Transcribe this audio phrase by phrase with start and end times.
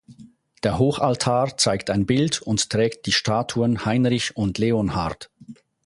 [0.63, 5.29] Der Hochaltar zeigt ein Bild und trägt die Statuen Heinrich und Leonhard.